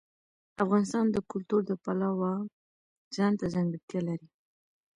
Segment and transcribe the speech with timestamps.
[0.63, 2.33] افغانستان د کلتور د پلوه
[3.15, 4.27] ځانته ځانګړتیا لري.